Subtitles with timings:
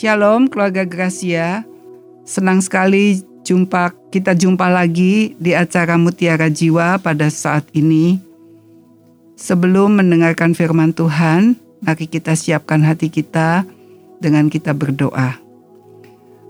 [0.00, 1.60] Shalom keluarga Gracia.
[2.24, 8.16] Senang sekali jumpa kita jumpa lagi di acara Mutiara Jiwa pada saat ini.
[9.36, 11.52] Sebelum mendengarkan firman Tuhan,
[11.84, 13.68] mari kita siapkan hati kita
[14.24, 15.36] dengan kita berdoa.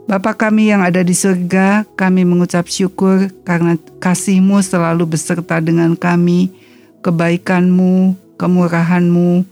[0.06, 6.54] Bapa kami yang ada di surga, kami mengucap syukur karena kasih-Mu selalu beserta dengan kami,
[7.02, 9.42] kebaikan-Mu, kemurahan-Mu,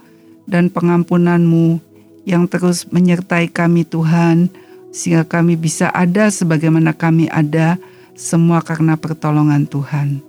[0.46, 1.87] dan pengampunan-Mu
[2.28, 4.52] yang terus menyertai kami Tuhan,
[4.92, 7.80] sehingga kami bisa ada sebagaimana kami ada,
[8.12, 10.20] semua karena pertolongan Tuhan.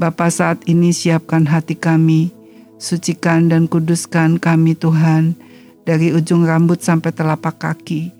[0.00, 2.32] Bapa saat ini siapkan hati kami,
[2.80, 5.36] sucikan dan kuduskan kami Tuhan,
[5.84, 8.16] dari ujung rambut sampai telapak kaki.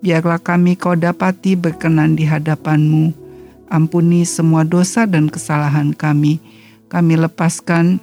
[0.00, 3.12] Biarlah kami kau dapati berkenan di hadapanmu.
[3.66, 6.40] Ampuni semua dosa dan kesalahan kami.
[6.90, 8.00] Kami lepaskan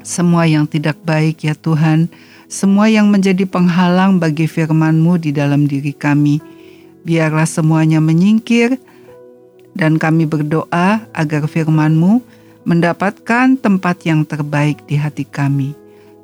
[0.00, 2.08] semua yang tidak baik ya Tuhan,
[2.50, 6.42] semua yang menjadi penghalang bagi firman-Mu di dalam diri kami.
[7.06, 8.74] Biarlah semuanya menyingkir
[9.78, 12.18] dan kami berdoa agar firman-Mu
[12.66, 15.78] mendapatkan tempat yang terbaik di hati kami.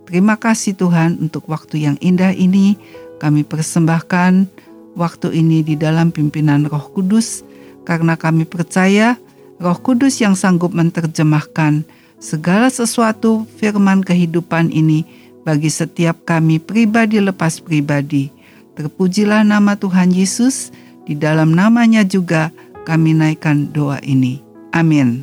[0.04, 2.74] Terima kasih Tuhan untuk waktu yang indah ini.
[3.22, 4.50] Kami persembahkan
[4.98, 7.46] waktu ini di dalam pimpinan Roh Kudus
[7.86, 9.14] karena kami percaya
[9.62, 11.86] Roh Kudus yang sanggup menerjemahkan
[12.20, 15.06] segala sesuatu firman kehidupan ini
[15.46, 18.34] bagi setiap kami pribadi lepas pribadi.
[18.74, 20.74] Terpujilah nama Tuhan Yesus,
[21.06, 22.50] di dalam namanya juga
[22.82, 24.42] kami naikkan doa ini.
[24.74, 25.22] Amin.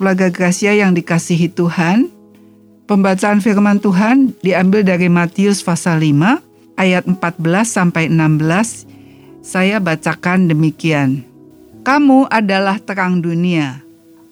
[0.00, 2.08] Keluarga Gracia yang dikasihi Tuhan,
[2.88, 7.20] pembacaan firman Tuhan diambil dari Matius pasal 5 ayat 14
[7.68, 9.44] sampai 16.
[9.44, 11.20] Saya bacakan demikian.
[11.84, 13.84] Kamu adalah terang dunia.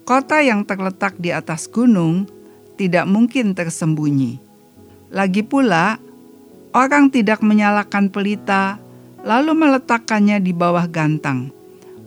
[0.08, 2.24] Kota yang terletak di atas gunung
[2.80, 4.51] tidak mungkin tersembunyi
[5.12, 6.00] lagi pula,
[6.72, 8.80] orang tidak menyalakan pelita
[9.22, 11.52] lalu meletakkannya di bawah gantang,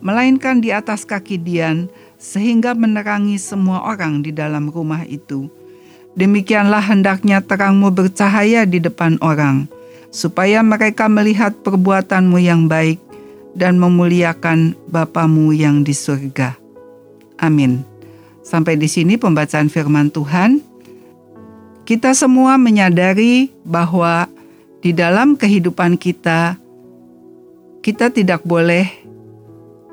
[0.04, 1.88] melainkan di atas kaki Dian
[2.20, 5.48] sehingga menerangi semua orang di dalam rumah itu.
[6.16, 9.70] Demikianlah hendaknya terangmu bercahaya di depan orang,
[10.10, 12.98] supaya mereka melihat perbuatanmu yang baik
[13.56, 16.56] dan memuliakan Bapamu yang di surga.
[17.40, 17.84] Amin.
[18.44, 20.75] Sampai di sini pembacaan firman Tuhan.
[21.86, 24.26] Kita semua menyadari bahwa
[24.82, 26.58] di dalam kehidupan kita,
[27.86, 28.90] kita tidak boleh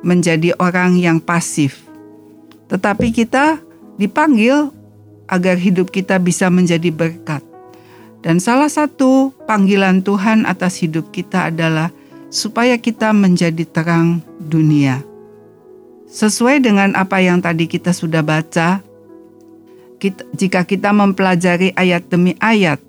[0.00, 1.84] menjadi orang yang pasif,
[2.72, 3.60] tetapi kita
[4.00, 4.72] dipanggil
[5.28, 7.44] agar hidup kita bisa menjadi berkat.
[8.24, 11.92] Dan salah satu panggilan Tuhan atas hidup kita adalah
[12.32, 15.04] supaya kita menjadi terang dunia.
[16.08, 18.80] Sesuai dengan apa yang tadi kita sudah baca,
[20.02, 22.82] kita, jika kita mempelajari ayat demi ayat,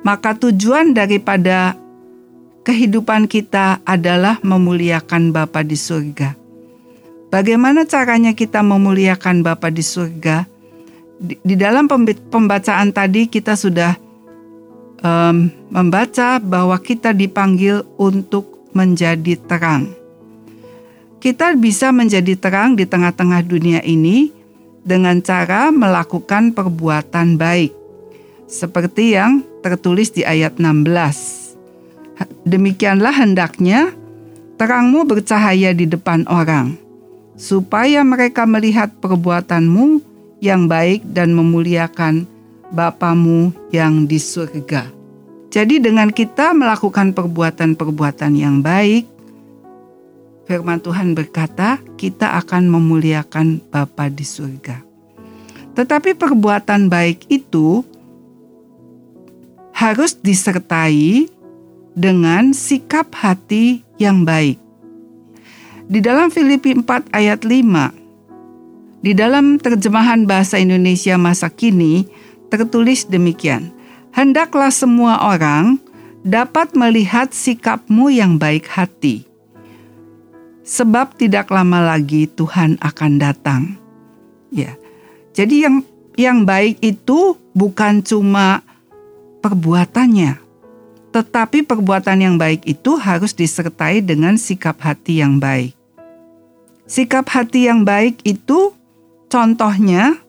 [0.00, 1.76] maka tujuan daripada
[2.64, 6.32] kehidupan kita adalah memuliakan Bapa di surga.
[7.28, 10.48] Bagaimana caranya kita memuliakan Bapa di surga?
[11.20, 11.84] Di, di dalam
[12.32, 13.92] pembacaan tadi kita sudah
[15.04, 19.92] um, membaca bahwa kita dipanggil untuk menjadi terang.
[21.22, 24.41] Kita bisa menjadi terang di tengah-tengah dunia ini
[24.82, 27.72] dengan cara melakukan perbuatan baik,
[28.50, 32.46] seperti yang tertulis di ayat 16.
[32.46, 33.94] Demikianlah hendaknya
[34.58, 36.78] terangmu bercahaya di depan orang,
[37.38, 40.02] supaya mereka melihat perbuatanmu
[40.42, 42.26] yang baik dan memuliakan
[42.72, 44.88] Bapamu yang di surga.
[45.52, 49.04] Jadi dengan kita melakukan perbuatan-perbuatan yang baik,
[50.46, 54.82] firman Tuhan berkata, kita akan memuliakan Bapa di surga.
[55.72, 57.80] Tetapi perbuatan baik itu
[59.72, 61.26] harus disertai
[61.96, 64.60] dengan sikap hati yang baik.
[65.88, 72.06] Di dalam Filipi 4 ayat 5, di dalam terjemahan bahasa Indonesia masa kini
[72.52, 73.72] tertulis demikian,
[74.12, 75.80] Hendaklah semua orang
[76.20, 79.31] dapat melihat sikapmu yang baik hati
[80.62, 83.62] sebab tidak lama lagi Tuhan akan datang.
[84.50, 84.78] Ya.
[85.34, 85.76] Jadi yang
[86.14, 88.60] yang baik itu bukan cuma
[89.42, 90.38] perbuatannya,
[91.10, 95.74] tetapi perbuatan yang baik itu harus disertai dengan sikap hati yang baik.
[96.84, 98.76] Sikap hati yang baik itu
[99.32, 100.20] contohnya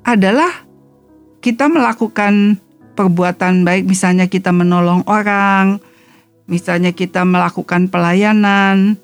[0.00, 0.64] adalah
[1.44, 2.56] kita melakukan
[2.96, 5.80] perbuatan baik, misalnya kita menolong orang,
[6.48, 8.96] misalnya kita melakukan pelayanan,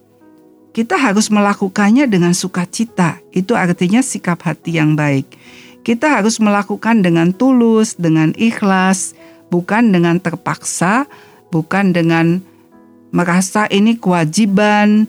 [0.76, 3.16] kita harus melakukannya dengan sukacita.
[3.32, 5.24] Itu artinya sikap hati yang baik.
[5.80, 9.16] Kita harus melakukan dengan tulus, dengan ikhlas,
[9.48, 11.08] bukan dengan terpaksa,
[11.48, 12.44] bukan dengan
[13.08, 15.08] merasa ini kewajiban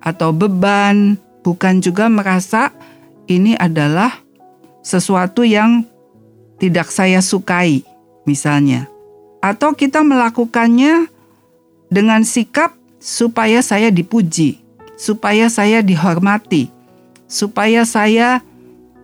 [0.00, 2.72] atau beban, bukan juga merasa
[3.28, 4.24] ini adalah
[4.80, 5.84] sesuatu yang
[6.56, 7.84] tidak saya sukai,
[8.24, 8.88] misalnya,
[9.44, 11.12] atau kita melakukannya
[11.92, 12.72] dengan sikap
[13.02, 14.61] supaya saya dipuji,
[14.96, 16.68] supaya saya dihormati,
[17.28, 18.44] supaya saya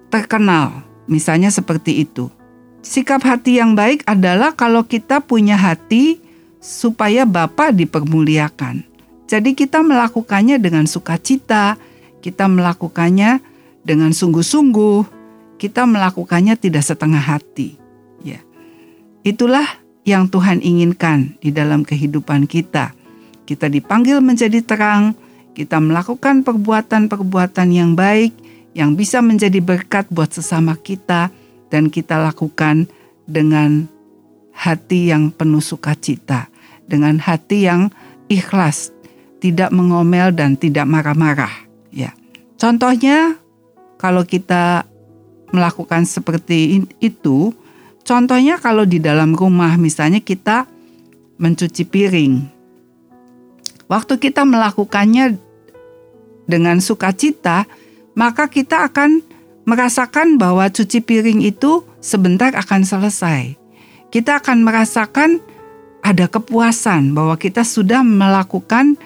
[0.09, 2.33] terkenal, misalnya seperti itu.
[2.81, 6.23] Sikap hati yang baik adalah kalau kita punya hati
[6.63, 8.87] supaya Bapa dipermuliakan.
[9.29, 11.77] Jadi kita melakukannya dengan sukacita,
[12.25, 13.45] kita melakukannya
[13.85, 15.05] dengan sungguh-sungguh,
[15.61, 17.77] kita melakukannya tidak setengah hati.
[18.25, 18.41] Ya.
[19.27, 19.67] Itulah
[20.09, 22.97] yang Tuhan inginkan di dalam kehidupan kita.
[23.45, 25.13] Kita dipanggil menjadi terang,
[25.59, 28.31] kita melakukan perbuatan-perbuatan yang baik
[28.79, 31.35] yang bisa menjadi berkat buat sesama kita
[31.67, 32.87] dan kita lakukan
[33.27, 33.91] dengan
[34.55, 36.47] hati yang penuh sukacita,
[36.87, 37.91] dengan hati yang
[38.31, 38.95] ikhlas,
[39.43, 41.51] tidak mengomel dan tidak marah-marah,
[41.91, 42.15] ya.
[42.55, 43.35] Contohnya
[43.99, 44.87] kalau kita
[45.51, 47.51] melakukan seperti itu,
[48.07, 50.71] contohnya kalau di dalam rumah misalnya kita
[51.35, 52.35] mencuci piring.
[53.91, 55.48] Waktu kita melakukannya
[56.49, 57.69] dengan sukacita,
[58.17, 59.21] maka kita akan
[59.69, 63.55] merasakan bahwa cuci piring itu sebentar akan selesai.
[64.09, 65.45] Kita akan merasakan
[66.01, 68.97] ada kepuasan bahwa kita sudah melakukan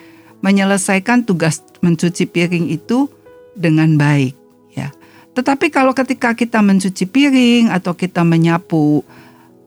[0.46, 3.10] menyelesaikan tugas mencuci piring itu
[3.58, 4.38] dengan baik
[4.70, 4.94] ya.
[5.34, 9.02] Tetapi kalau ketika kita mencuci piring atau kita menyapu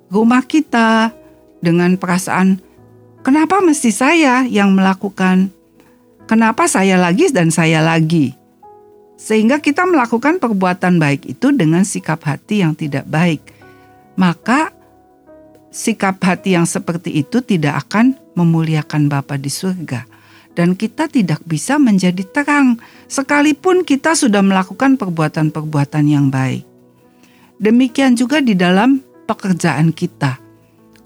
[0.08, 1.12] rumah kita
[1.60, 2.64] dengan perasaan
[3.26, 5.52] kenapa mesti saya yang melakukan?
[6.26, 8.34] Kenapa saya lagi dan saya lagi?
[9.14, 13.46] Sehingga kita melakukan perbuatan baik itu dengan sikap hati yang tidak baik.
[14.18, 14.74] Maka
[15.70, 20.10] sikap hati yang seperti itu tidak akan memuliakan Bapa di surga.
[20.56, 26.66] Dan kita tidak bisa menjadi terang sekalipun kita sudah melakukan perbuatan-perbuatan yang baik.
[27.62, 30.42] Demikian juga di dalam pekerjaan kita.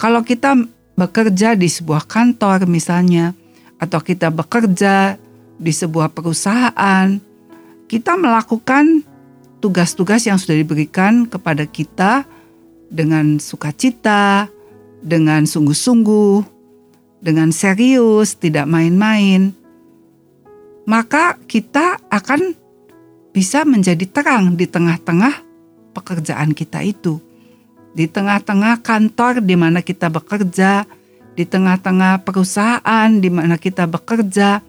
[0.00, 0.56] Kalau kita
[0.96, 3.36] bekerja di sebuah kantor misalnya,
[3.80, 5.16] atau kita bekerja
[5.56, 7.16] di sebuah perusahaan,
[7.88, 9.02] kita melakukan
[9.64, 12.28] tugas-tugas yang sudah diberikan kepada kita
[12.92, 14.52] dengan sukacita,
[15.00, 16.44] dengan sungguh-sungguh,
[17.20, 19.52] dengan serius, tidak main-main,
[20.88, 22.56] maka kita akan
[23.30, 25.44] bisa menjadi terang di tengah-tengah
[25.92, 27.20] pekerjaan kita itu.
[27.90, 30.86] Di tengah-tengah kantor di mana kita bekerja,
[31.40, 34.60] di tengah-tengah perusahaan di mana kita bekerja,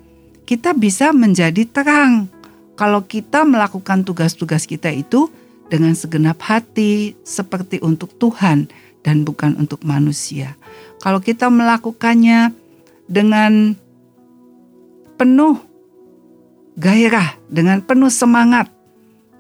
[0.47, 2.31] kita bisa menjadi terang
[2.79, 5.27] kalau kita melakukan tugas-tugas kita itu
[5.68, 8.71] dengan segenap hati seperti untuk Tuhan
[9.03, 10.56] dan bukan untuk manusia.
[11.03, 12.56] Kalau kita melakukannya
[13.12, 13.75] dengan
[15.19, 15.59] penuh
[16.79, 18.71] gairah, dengan penuh semangat,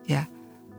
[0.03, 0.27] ya,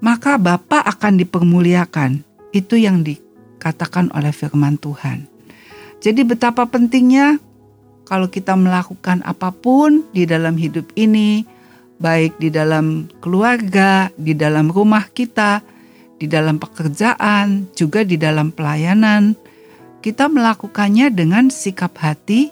[0.04, 2.28] maka Bapa akan dipermuliakan.
[2.52, 5.31] Itu yang dikatakan oleh firman Tuhan.
[6.02, 7.38] Jadi betapa pentingnya
[8.02, 11.46] kalau kita melakukan apa pun di dalam hidup ini,
[12.02, 15.62] baik di dalam keluarga, di dalam rumah kita,
[16.18, 19.38] di dalam pekerjaan, juga di dalam pelayanan.
[20.02, 22.50] Kita melakukannya dengan sikap hati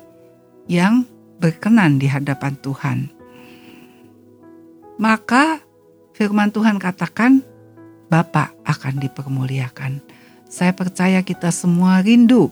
[0.70, 1.02] yang
[1.42, 2.98] berkenan di hadapan Tuhan.
[5.02, 5.58] Maka
[6.14, 7.42] firman Tuhan katakan,
[8.06, 9.98] Bapak akan dipermuliakan.
[10.46, 12.50] Saya percaya kita semua rindu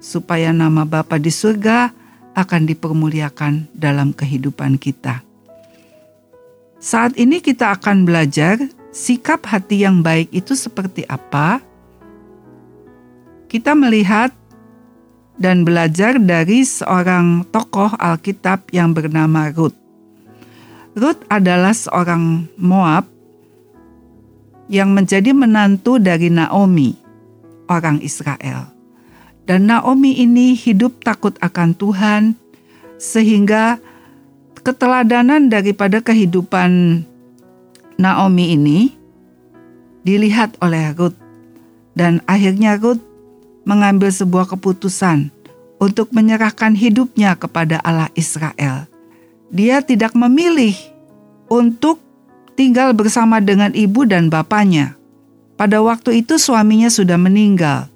[0.00, 1.92] supaya nama Bapa di surga
[2.34, 5.22] akan dipermuliakan dalam kehidupan kita.
[6.80, 8.56] Saat ini kita akan belajar
[8.90, 11.60] sikap hati yang baik itu seperti apa.
[13.50, 14.32] Kita melihat
[15.36, 19.76] dan belajar dari seorang tokoh Alkitab yang bernama Ruth.
[20.96, 23.08] Ruth adalah seorang Moab
[24.70, 26.94] yang menjadi menantu dari Naomi,
[27.66, 28.79] orang Israel.
[29.50, 32.38] Dan Naomi ini hidup takut akan Tuhan,
[33.02, 33.82] sehingga
[34.62, 37.02] keteladanan daripada kehidupan
[37.98, 38.94] Naomi ini
[40.06, 41.18] dilihat oleh Ruth
[41.98, 43.02] dan akhirnya Ruth
[43.66, 45.34] mengambil sebuah keputusan
[45.82, 48.86] untuk menyerahkan hidupnya kepada Allah Israel.
[49.50, 50.78] Dia tidak memilih
[51.50, 51.98] untuk
[52.54, 54.94] tinggal bersama dengan ibu dan bapaknya.
[55.58, 57.89] Pada waktu itu suaminya sudah meninggal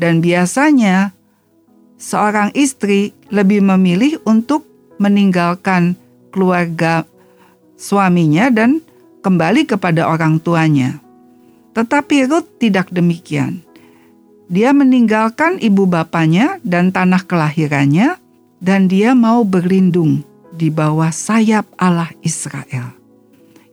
[0.00, 1.14] dan biasanya
[1.98, 4.66] seorang istri lebih memilih untuk
[4.98, 5.98] meninggalkan
[6.30, 7.06] keluarga
[7.78, 8.82] suaminya dan
[9.22, 11.00] kembali kepada orang tuanya.
[11.74, 13.64] Tetapi Ruth tidak demikian.
[14.46, 18.20] Dia meninggalkan ibu bapaknya dan tanah kelahirannya
[18.62, 20.22] dan dia mau berlindung
[20.54, 22.94] di bawah sayap Allah Israel.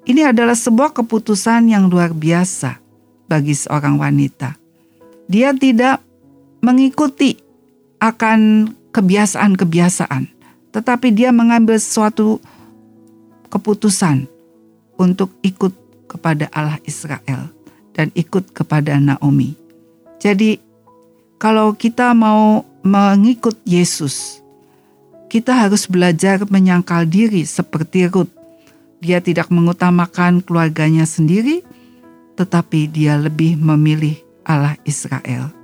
[0.02, 2.82] Ini adalah sebuah keputusan yang luar biasa
[3.30, 4.58] bagi seorang wanita.
[5.30, 6.02] Dia tidak
[6.62, 7.38] mengikuti
[7.98, 10.30] akan kebiasaan-kebiasaan,
[10.74, 12.38] tetapi dia mengambil suatu
[13.52, 14.30] keputusan
[14.96, 15.74] untuk ikut
[16.08, 17.50] kepada Allah Israel
[17.98, 19.58] dan ikut kepada Naomi.
[20.22, 20.62] Jadi,
[21.42, 24.42] kalau kita mau mengikut Yesus,
[25.32, 28.32] kita harus belajar menyangkal diri seperti Ruth.
[29.02, 31.66] Dia tidak mengutamakan keluarganya sendiri,
[32.38, 35.61] tetapi dia lebih memilih Allah Israel.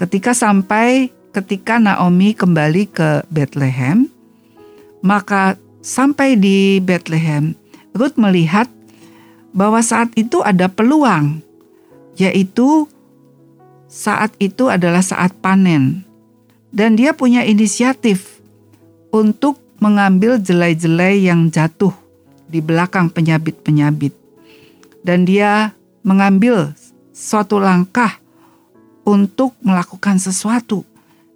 [0.00, 4.08] Ketika sampai ketika Naomi kembali ke Bethlehem,
[5.04, 7.52] maka sampai di Bethlehem,
[7.92, 8.64] Ruth melihat
[9.52, 11.44] bahwa saat itu ada peluang,
[12.16, 12.88] yaitu
[13.92, 16.00] saat itu adalah saat panen,
[16.72, 18.40] dan dia punya inisiatif
[19.12, 21.92] untuk mengambil jelai-jelai yang jatuh
[22.48, 24.16] di belakang penyabit-penyabit.
[25.04, 26.72] Dan dia mengambil
[27.12, 28.16] suatu langkah
[29.04, 30.84] untuk melakukan sesuatu.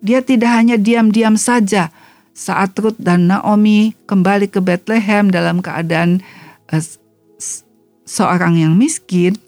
[0.04, 1.88] Dia tidak hanya diam-diam saja
[2.34, 6.20] saat Ruth dan Naomi kembali ke Bethlehem dalam keadaan
[6.68, 6.84] uh,
[8.04, 9.38] seorang yang miskin,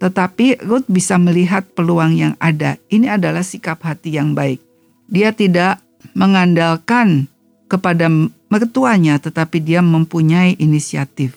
[0.00, 2.80] tetapi Ruth bisa melihat peluang yang ada.
[2.88, 4.62] Ini adalah sikap hati yang baik.
[5.10, 5.82] Dia tidak
[6.16, 7.28] mengandalkan
[7.68, 8.08] kepada
[8.48, 11.36] mertuanya, tetapi dia mempunyai inisiatif.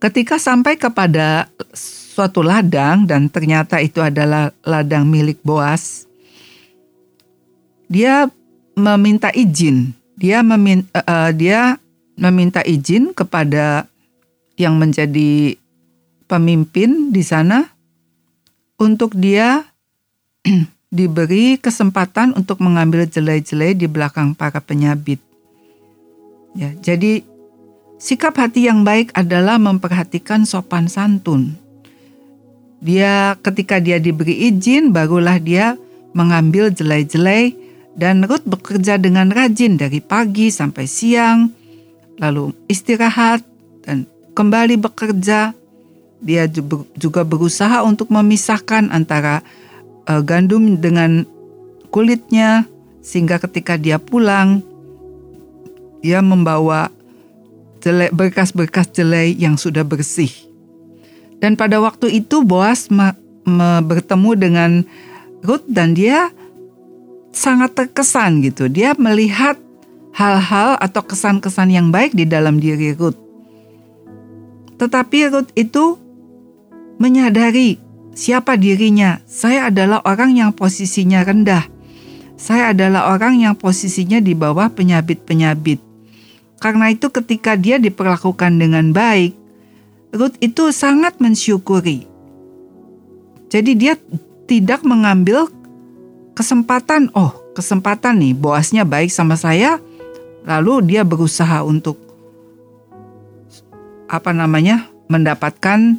[0.00, 1.46] Ketika sampai kepada
[2.12, 6.04] suatu ladang dan ternyata itu adalah ladang milik Boas,
[7.88, 8.28] dia
[8.76, 9.96] meminta izin.
[10.20, 11.80] Dia meminta, uh, dia
[12.20, 13.88] meminta izin kepada
[14.60, 15.56] yang menjadi
[16.28, 17.72] pemimpin di sana
[18.76, 19.64] untuk dia
[20.92, 25.18] diberi kesempatan untuk mengambil jelai-jelai di belakang para penyabit.
[26.52, 27.24] Ya, jadi
[27.96, 31.61] sikap hati yang baik adalah memperhatikan sopan santun.
[32.82, 35.78] Dia ketika dia diberi izin barulah dia
[36.18, 37.54] mengambil jelai-jelai
[37.94, 41.54] dan Ruth bekerja dengan rajin dari pagi sampai siang,
[42.18, 43.46] lalu istirahat
[43.86, 45.54] dan kembali bekerja.
[46.22, 46.46] Dia
[46.98, 49.42] juga berusaha untuk memisahkan antara
[50.06, 51.26] uh, gandum dengan
[51.90, 52.66] kulitnya
[53.02, 54.62] sehingga ketika dia pulang
[56.02, 56.90] ia membawa
[58.14, 60.51] berkas-berkas jelai yang sudah bersih.
[61.42, 62.86] Dan pada waktu itu Boas
[63.82, 64.70] bertemu dengan
[65.42, 66.30] Ruth dan dia
[67.34, 68.70] sangat terkesan gitu.
[68.70, 69.58] Dia melihat
[70.14, 73.18] hal-hal atau kesan-kesan yang baik di dalam diri Ruth.
[74.78, 75.98] Tetapi Ruth itu
[77.02, 77.74] menyadari
[78.14, 79.18] siapa dirinya.
[79.26, 81.66] Saya adalah orang yang posisinya rendah.
[82.38, 85.82] Saya adalah orang yang posisinya di bawah penyabit-penyabit.
[86.62, 89.34] Karena itu ketika dia diperlakukan dengan baik,
[90.12, 92.04] Ruth itu sangat mensyukuri.
[93.48, 93.96] Jadi dia
[94.44, 95.48] tidak mengambil
[96.36, 99.80] kesempatan, oh kesempatan nih, boasnya baik sama saya,
[100.44, 101.96] lalu dia berusaha untuk
[104.08, 105.96] apa namanya mendapatkan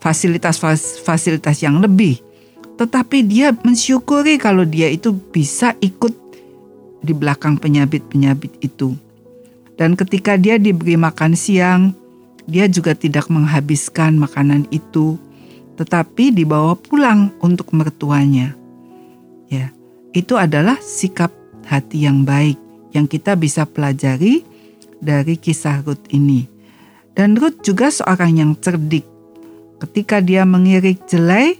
[0.00, 2.20] fasilitas-fasilitas yang lebih.
[2.80, 6.16] Tetapi dia mensyukuri kalau dia itu bisa ikut
[7.04, 8.96] di belakang penyabit-penyabit itu.
[9.76, 11.92] Dan ketika dia diberi makan siang,
[12.46, 15.18] dia juga tidak menghabiskan makanan itu,
[15.78, 18.54] tetapi dibawa pulang untuk mertuanya.
[19.46, 19.70] Ya,
[20.16, 21.30] itu adalah sikap
[21.68, 22.58] hati yang baik
[22.92, 24.44] yang kita bisa pelajari
[25.02, 26.46] dari kisah Ruth ini.
[27.12, 29.04] Dan Ruth juga seorang yang cerdik.
[29.82, 31.58] Ketika dia mengirik jelai,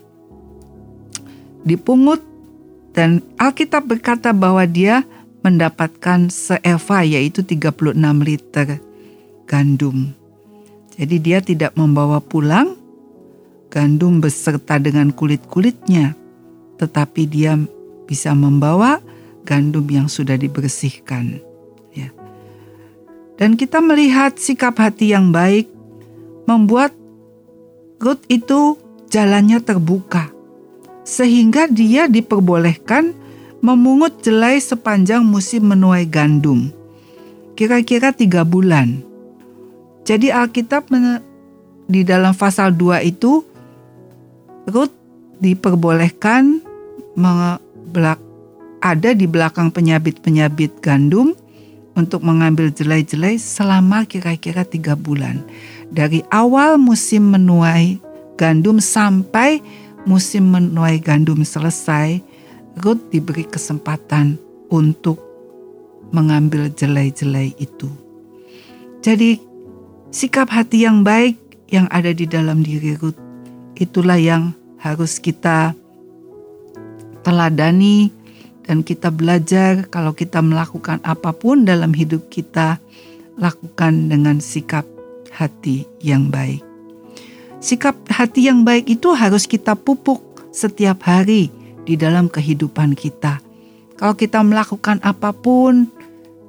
[1.67, 2.23] dipungut
[2.93, 5.05] dan Alkitab berkata bahwa dia
[5.43, 8.79] mendapatkan seeva yaitu 36 liter
[9.45, 10.22] gandum.
[10.97, 12.77] Jadi dia tidak membawa pulang
[13.73, 16.13] gandum beserta dengan kulit-kulitnya,
[16.77, 17.57] tetapi dia
[18.05, 19.01] bisa membawa
[19.49, 21.41] gandum yang sudah dibersihkan.
[21.97, 22.13] Ya.
[23.41, 25.73] Dan kita melihat sikap hati yang baik
[26.45, 26.93] membuat
[28.03, 28.77] Ruth itu
[29.09, 30.29] jalannya terbuka,
[31.07, 33.15] sehingga dia diperbolehkan
[33.63, 36.75] memungut jelai sepanjang musim menuai gandum.
[37.55, 39.12] Kira-kira tiga bulan.
[40.02, 40.90] Jadi Alkitab
[41.87, 43.47] di dalam pasal 2 itu
[44.66, 44.94] Ruth
[45.38, 46.62] diperbolehkan
[48.82, 51.35] ada di belakang penyabit-penyabit gandum
[51.94, 55.44] untuk mengambil jelai-jelai selama kira-kira tiga bulan.
[55.92, 58.00] Dari awal musim menuai
[58.40, 59.62] gandum sampai
[60.02, 62.18] musim menuai gandum selesai,
[62.80, 64.40] Ruth diberi kesempatan
[64.73, 65.21] untuk
[66.11, 67.87] mengambil jelai-jelai itu.
[69.04, 69.51] Jadi
[70.12, 71.40] sikap hati yang baik
[71.73, 73.16] yang ada di dalam diri Ruth
[73.81, 75.73] itulah yang harus kita
[77.25, 78.12] teladani
[78.69, 82.76] dan kita belajar kalau kita melakukan apa pun dalam hidup kita
[83.40, 84.85] lakukan dengan sikap
[85.33, 86.61] hati yang baik.
[87.64, 90.21] Sikap hati yang baik itu harus kita pupuk
[90.52, 91.49] setiap hari
[91.88, 93.40] di dalam kehidupan kita.
[93.97, 95.88] Kalau kita melakukan apa pun,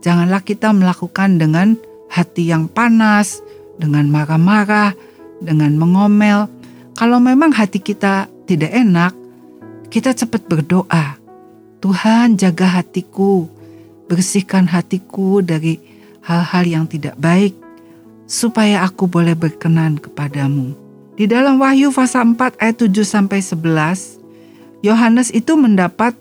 [0.03, 1.79] janganlah kita melakukan dengan
[2.12, 3.41] hati yang panas,
[3.77, 4.94] dengan marah-marah,
[5.42, 6.48] dengan mengomel.
[6.94, 9.13] Kalau memang hati kita tidak enak,
[9.89, 11.18] kita cepat berdoa.
[11.84, 13.46] Tuhan jaga hatiku,
[14.08, 15.77] bersihkan hatiku dari
[16.24, 17.53] hal-hal yang tidak baik,
[18.24, 20.74] supaya aku boleh berkenan kepadamu.
[21.13, 24.18] Di dalam Wahyu pasal 4 ayat 7 sampai 11,
[24.82, 26.18] Yohanes itu mendapat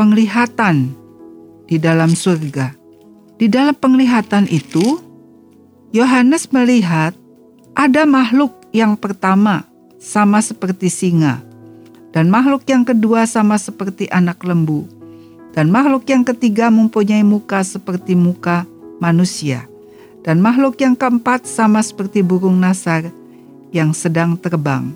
[0.00, 0.94] penglihatan
[1.68, 2.72] di dalam surga.
[3.36, 5.02] Di dalam penglihatan itu,
[5.94, 7.14] Yohanes melihat
[7.78, 9.62] ada makhluk yang pertama
[10.02, 11.38] sama seperti singa,
[12.10, 14.82] dan makhluk yang kedua sama seperti anak lembu,
[15.54, 18.66] dan makhluk yang ketiga mempunyai muka seperti muka
[18.98, 19.70] manusia,
[20.26, 23.14] dan makhluk yang keempat sama seperti burung nasar
[23.70, 24.90] yang sedang terbang.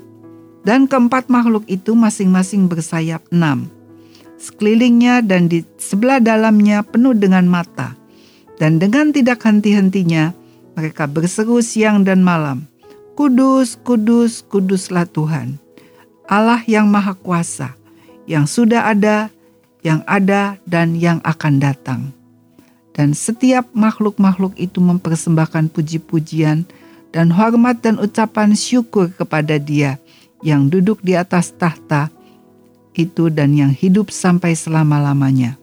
[0.60, 3.64] Dan keempat makhluk itu masing-masing bersayap enam.
[4.36, 7.96] Sekelilingnya dan di sebelah dalamnya penuh dengan mata.
[8.60, 10.36] Dan dengan tidak henti-hentinya
[10.80, 12.64] mereka berseru siang dan malam.
[13.12, 15.60] Kudus, kudus, kuduslah Tuhan.
[16.24, 17.76] Allah yang maha kuasa,
[18.24, 19.28] yang sudah ada,
[19.84, 22.00] yang ada, dan yang akan datang.
[22.96, 26.64] Dan setiap makhluk-makhluk itu mempersembahkan puji-pujian
[27.12, 30.00] dan hormat dan ucapan syukur kepada Dia
[30.40, 32.08] yang duduk di atas tahta
[32.96, 35.60] itu dan yang hidup sampai selama-lamanya.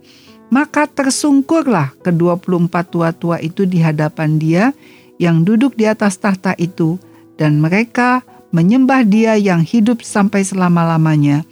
[0.48, 4.72] Maka tersungkurlah ke-24 tua-tua itu di hadapan dia
[5.18, 7.02] yang duduk di atas tahta itu
[7.38, 11.44] dan mereka menyembah dia yang hidup sampai selama-lamanya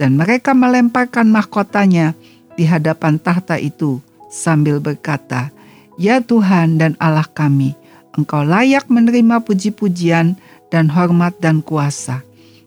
[0.00, 2.14] dan mereka melemparkan mahkotanya
[2.54, 3.98] di hadapan tahta itu
[4.30, 5.50] sambil berkata,
[5.94, 7.78] Ya Tuhan dan Allah kami,
[8.14, 10.38] Engkau layak menerima puji-pujian
[10.70, 12.22] dan hormat dan kuasa,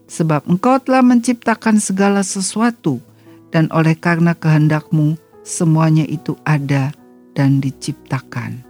[0.07, 3.03] sebab Engkau telah menciptakan segala sesuatu,
[3.51, 6.91] dan oleh karena kehendakmu semuanya itu ada
[7.35, 8.66] dan diciptakan.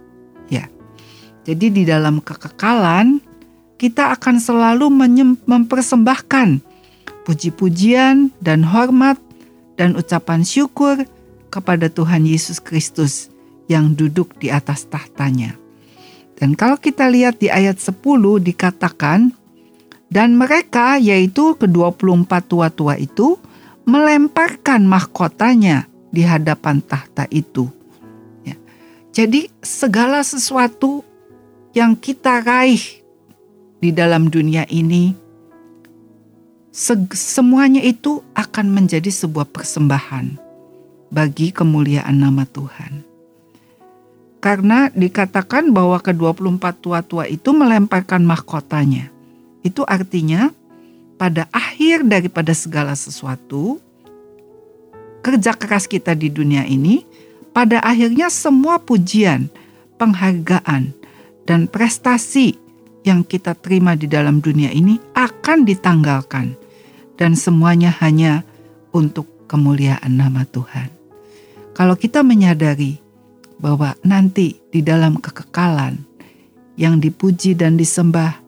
[1.48, 3.24] Jadi di dalam kekekalan
[3.80, 4.92] kita akan selalu
[5.48, 6.60] mempersembahkan
[7.24, 9.16] puji-pujian dan hormat
[9.80, 11.08] dan ucapan syukur
[11.48, 13.32] kepada Tuhan Yesus Kristus
[13.64, 15.56] yang duduk di atas tahtanya.
[16.36, 17.96] Dan kalau kita lihat di ayat 10
[18.44, 19.32] dikatakan,
[20.08, 23.36] dan mereka yaitu ke-24 tua-tua itu
[23.88, 27.68] melemparkan mahkotanya di hadapan tahta itu.
[28.44, 28.56] Ya.
[29.12, 31.07] Jadi segala sesuatu
[31.76, 32.80] yang kita raih
[33.78, 35.12] di dalam dunia ini,
[37.14, 40.38] semuanya itu akan menjadi sebuah persembahan
[41.10, 43.04] bagi kemuliaan nama Tuhan.
[44.38, 49.10] Karena dikatakan bahwa ke-24 tua-tua itu melemparkan mahkotanya.
[49.66, 50.54] Itu artinya
[51.18, 53.82] pada akhir daripada segala sesuatu,
[55.26, 57.02] kerja keras kita di dunia ini,
[57.50, 59.50] pada akhirnya semua pujian,
[59.98, 60.94] penghargaan,
[61.48, 62.52] dan prestasi
[63.08, 66.52] yang kita terima di dalam dunia ini akan ditanggalkan.
[67.16, 68.46] Dan semuanya hanya
[68.94, 70.92] untuk kemuliaan nama Tuhan.
[71.74, 73.00] Kalau kita menyadari
[73.58, 75.98] bahwa nanti di dalam kekekalan
[76.78, 78.38] yang dipuji dan disembah,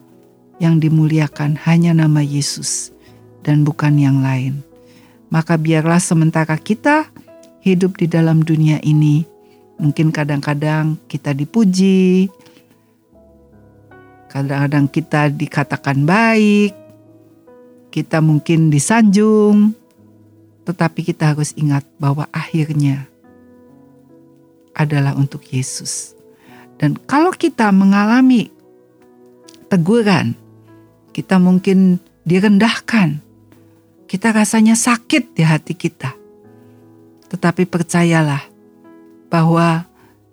[0.63, 2.95] yang dimuliakan hanya nama Yesus
[3.43, 4.63] dan bukan yang lain.
[5.27, 7.11] Maka biarlah sementara kita
[7.59, 9.27] hidup di dalam dunia ini,
[9.81, 12.31] mungkin kadang-kadang kita dipuji,
[14.31, 16.71] kadang-kadang kita dikatakan baik,
[17.91, 19.75] kita mungkin disanjung,
[20.63, 23.11] tetapi kita harus ingat bahwa akhirnya
[24.71, 26.15] adalah untuk Yesus.
[26.79, 28.47] Dan kalau kita mengalami
[29.67, 30.33] teguran,
[31.11, 33.19] kita mungkin direndahkan,
[34.07, 36.15] kita rasanya sakit di hati kita.
[37.27, 38.47] Tetapi percayalah
[39.27, 39.83] bahwa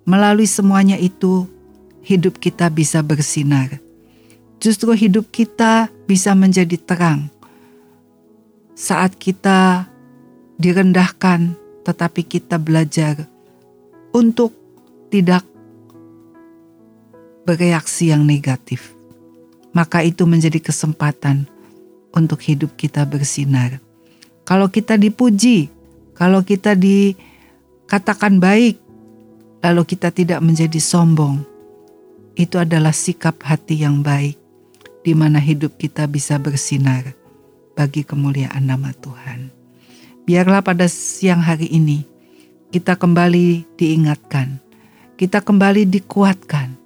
[0.06, 1.46] melalui semuanya itu
[2.06, 3.87] hidup kita bisa bersinar.
[4.58, 7.30] Justru hidup kita bisa menjadi terang
[8.78, 9.86] saat kita
[10.58, 11.54] direndahkan,
[11.86, 13.26] tetapi kita belajar
[14.10, 14.54] untuk
[15.10, 15.46] tidak
[17.46, 18.94] bereaksi yang negatif.
[19.74, 21.46] Maka itu menjadi kesempatan
[22.14, 23.78] untuk hidup kita bersinar.
[24.42, 25.68] Kalau kita dipuji,
[26.16, 28.80] kalau kita dikatakan baik,
[29.60, 31.44] lalu kita tidak menjadi sombong.
[32.38, 34.37] Itu adalah sikap hati yang baik,
[35.08, 37.16] di mana hidup kita bisa bersinar
[37.72, 39.48] bagi kemuliaan nama Tuhan.
[40.28, 42.04] Biarlah pada siang hari ini
[42.68, 44.60] kita kembali diingatkan,
[45.16, 46.76] kita kembali dikuatkan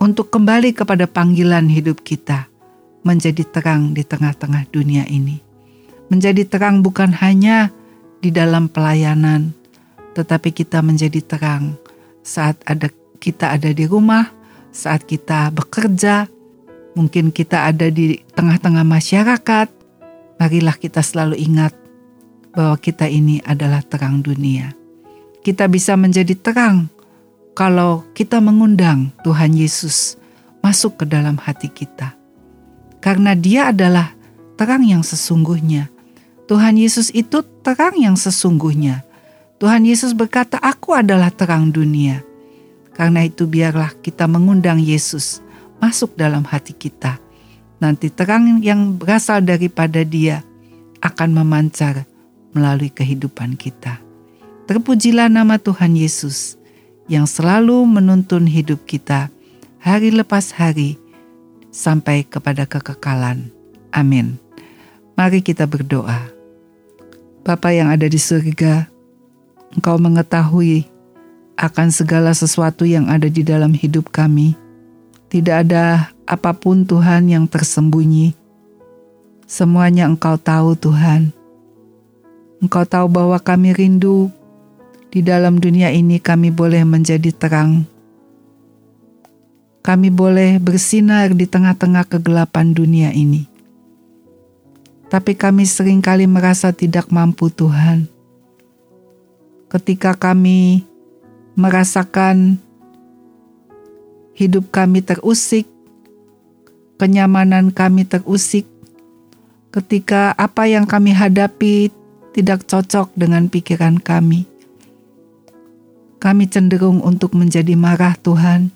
[0.00, 2.48] untuk kembali kepada panggilan hidup kita
[3.04, 5.44] menjadi terang di tengah-tengah dunia ini.
[6.08, 7.68] Menjadi terang bukan hanya
[8.24, 9.52] di dalam pelayanan,
[10.16, 11.76] tetapi kita menjadi terang
[12.24, 12.88] saat ada
[13.20, 14.32] kita ada di rumah,
[14.72, 16.37] saat kita bekerja,
[16.98, 19.70] mungkin kita ada di tengah-tengah masyarakat.
[20.42, 21.70] Marilah kita selalu ingat
[22.50, 24.74] bahwa kita ini adalah terang dunia.
[25.46, 26.90] Kita bisa menjadi terang
[27.54, 30.18] kalau kita mengundang Tuhan Yesus
[30.58, 32.18] masuk ke dalam hati kita.
[32.98, 34.10] Karena Dia adalah
[34.58, 35.86] terang yang sesungguhnya.
[36.50, 39.06] Tuhan Yesus itu terang yang sesungguhnya.
[39.62, 42.26] Tuhan Yesus berkata, "Aku adalah terang dunia."
[42.94, 45.38] Karena itu, biarlah kita mengundang Yesus
[45.78, 47.18] masuk dalam hati kita.
[47.78, 50.42] Nanti terang yang berasal daripada Dia
[50.98, 52.06] akan memancar
[52.50, 54.02] melalui kehidupan kita.
[54.66, 56.58] Terpujilah nama Tuhan Yesus
[57.08, 59.32] yang selalu menuntun hidup kita
[59.78, 60.98] hari lepas hari
[61.70, 63.48] sampai kepada kekekalan.
[63.94, 64.36] Amin.
[65.16, 66.28] Mari kita berdoa.
[67.46, 68.90] Bapa yang ada di surga,
[69.72, 70.84] Engkau mengetahui
[71.56, 74.52] akan segala sesuatu yang ada di dalam hidup kami.
[75.28, 78.32] Tidak ada apa pun Tuhan yang tersembunyi.
[79.44, 81.32] Semuanya Engkau tahu Tuhan.
[82.64, 84.32] Engkau tahu bahwa kami rindu
[85.08, 87.84] di dalam dunia ini kami boleh menjadi terang.
[89.84, 93.48] Kami boleh bersinar di tengah-tengah kegelapan dunia ini.
[95.08, 98.18] Tapi kami sering kali merasa tidak mampu Tuhan
[99.68, 100.82] ketika kami
[101.52, 102.56] merasakan
[104.38, 105.66] hidup kami terusik,
[106.94, 108.70] kenyamanan kami terusik,
[109.74, 111.90] ketika apa yang kami hadapi
[112.30, 114.46] tidak cocok dengan pikiran kami.
[116.22, 118.70] Kami cenderung untuk menjadi marah, Tuhan.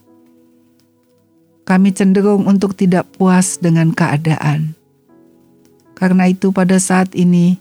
[1.63, 4.75] Kami cenderung untuk tidak puas dengan keadaan.
[5.95, 7.59] Karena itu, pada saat ini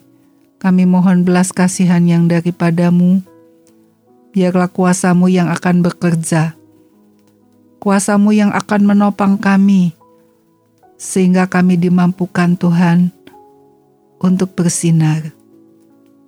[0.61, 3.21] kami mohon belas kasihan yang daripadamu.
[4.33, 6.60] Biarlah kuasamu yang akan bekerja.
[7.81, 9.97] Kuasamu yang akan menopang kami.
[11.01, 13.09] Sehingga kami dimampukan Tuhan
[14.21, 15.33] untuk bersinar.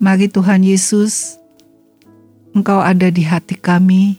[0.02, 1.38] Mari Tuhan Yesus,
[2.58, 4.18] Engkau ada di hati kami.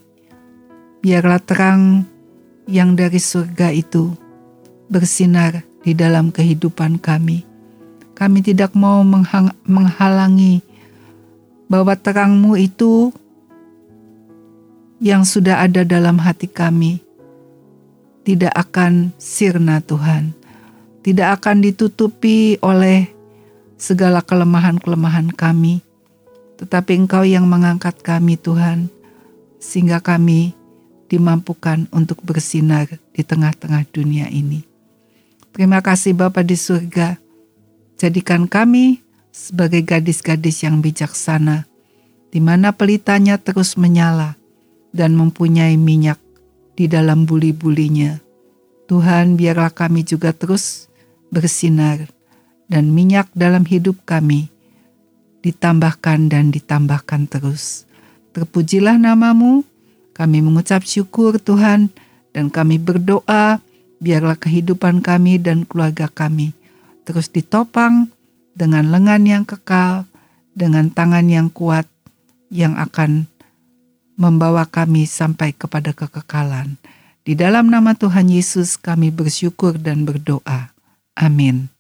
[1.03, 2.07] Biarlah terang
[2.71, 4.15] yang dari surga itu
[4.87, 7.45] bersinar di dalam kehidupan kami
[8.15, 9.03] kami tidak mau
[9.67, 10.63] menghalangi
[11.67, 13.11] bahwa terangmu itu
[15.03, 17.03] yang sudah ada dalam hati kami
[18.25, 20.33] tidak akan sirna Tuhan.
[21.05, 23.13] Tidak akan ditutupi oleh
[23.77, 25.85] segala kelemahan-kelemahan kami.
[26.57, 28.89] Tetapi Engkau yang mengangkat kami Tuhan.
[29.61, 30.57] Sehingga kami
[31.13, 34.65] dimampukan untuk bersinar di tengah-tengah dunia ini.
[35.53, 37.21] Terima kasih Bapa di surga.
[38.01, 41.69] Jadikan kami sebagai gadis-gadis yang bijaksana,
[42.33, 44.35] di mana pelitanya terus menyala
[44.91, 46.19] dan mempunyai minyak
[46.75, 48.21] di dalam buli-bulinya.
[48.91, 50.93] Tuhan, biarlah kami juga terus
[51.33, 52.05] bersinar
[52.69, 54.53] dan minyak dalam hidup kami
[55.41, 57.89] ditambahkan dan ditambahkan terus.
[58.37, 59.63] Terpujilah namamu,
[60.13, 61.89] kami mengucap syukur Tuhan,
[62.35, 63.63] dan kami berdoa,
[64.03, 66.53] biarlah kehidupan kami dan keluarga kami
[67.05, 68.09] terus ditopang
[68.57, 70.09] dengan lengan yang kekal,
[70.57, 71.85] dengan tangan yang kuat
[72.49, 73.29] yang akan
[74.15, 76.79] membawa kami sampai kepada kekekalan.
[77.25, 80.71] Di dalam nama Tuhan Yesus kami bersyukur dan berdoa.
[81.17, 81.74] Amin.